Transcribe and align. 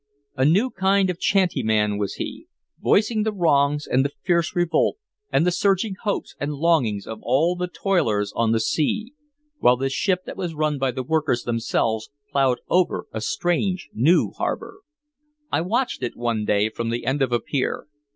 A 0.35 0.45
new 0.45 0.71
kind 0.71 1.11
of 1.11 1.17
a 1.17 1.19
"chanty 1.19 1.61
man" 1.61 1.99
was 1.99 2.15
he, 2.15 2.47
voicing 2.81 3.21
the 3.21 3.31
wrongs 3.31 3.85
and 3.85 4.03
the 4.03 4.09
fierce 4.25 4.55
revolt 4.55 4.97
and 5.31 5.45
the 5.45 5.51
surging 5.51 5.93
hopes 6.01 6.35
and 6.39 6.53
longings 6.55 7.05
of 7.05 7.19
all 7.21 7.55
the 7.55 7.67
toilers 7.67 8.33
on 8.35 8.51
the 8.51 8.59
sea 8.59 9.13
while 9.59 9.77
this 9.77 9.93
ship 9.93 10.23
that 10.25 10.37
was 10.37 10.55
run 10.55 10.79
by 10.79 10.89
the 10.89 11.03
workers 11.03 11.43
themselves 11.43 12.09
plowed 12.31 12.61
over 12.67 13.05
a 13.13 13.21
strange 13.21 13.91
new 13.93 14.31
harbor. 14.31 14.79
I 15.51 15.61
watched 15.61 16.01
it 16.01 16.17
one 16.17 16.45
day 16.45 16.69
from 16.69 16.89
the 16.89 17.05
end 17.05 17.21
of 17.21 17.31
a 17.31 17.39
pier. 17.39 17.85